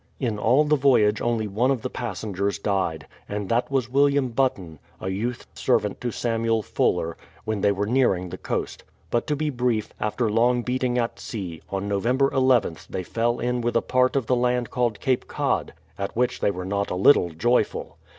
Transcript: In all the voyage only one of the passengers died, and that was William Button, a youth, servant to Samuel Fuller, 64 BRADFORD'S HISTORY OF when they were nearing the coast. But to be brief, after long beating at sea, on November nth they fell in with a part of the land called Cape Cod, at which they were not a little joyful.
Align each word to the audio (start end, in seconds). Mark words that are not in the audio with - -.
In 0.19 0.39
all 0.39 0.63
the 0.63 0.75
voyage 0.75 1.21
only 1.21 1.47
one 1.47 1.69
of 1.69 1.83
the 1.83 1.89
passengers 1.91 2.57
died, 2.57 3.05
and 3.29 3.49
that 3.49 3.69
was 3.69 3.87
William 3.87 4.29
Button, 4.29 4.79
a 4.99 5.09
youth, 5.09 5.45
servant 5.53 6.01
to 6.01 6.09
Samuel 6.09 6.63
Fuller, 6.63 7.11
64 7.11 7.13
BRADFORD'S 7.13 7.29
HISTORY 7.29 7.37
OF 7.37 7.47
when 7.47 7.61
they 7.61 7.71
were 7.71 7.85
nearing 7.93 8.29
the 8.29 8.37
coast. 8.39 8.83
But 9.11 9.27
to 9.27 9.35
be 9.35 9.51
brief, 9.51 9.93
after 9.99 10.31
long 10.31 10.63
beating 10.63 10.97
at 10.97 11.19
sea, 11.19 11.61
on 11.69 11.87
November 11.87 12.33
nth 12.35 12.87
they 12.89 13.03
fell 13.03 13.39
in 13.39 13.61
with 13.61 13.75
a 13.75 13.83
part 13.83 14.15
of 14.15 14.25
the 14.25 14.35
land 14.35 14.71
called 14.71 14.99
Cape 14.99 15.27
Cod, 15.27 15.71
at 15.99 16.15
which 16.17 16.39
they 16.39 16.49
were 16.49 16.65
not 16.65 16.89
a 16.89 16.95
little 16.95 17.29
joyful. 17.29 17.99